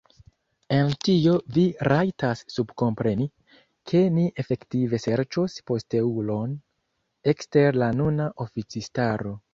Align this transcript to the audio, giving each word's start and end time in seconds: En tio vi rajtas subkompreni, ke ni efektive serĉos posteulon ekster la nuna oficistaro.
En 0.75 0.87
tio 1.07 1.33
vi 1.57 1.65
rajtas 1.91 2.41
subkompreni, 2.53 3.27
ke 3.91 4.01
ni 4.15 4.25
efektive 4.45 5.01
serĉos 5.05 5.59
posteulon 5.73 6.57
ekster 7.35 7.81
la 7.83 7.95
nuna 8.03 8.31
oficistaro. 8.49 9.37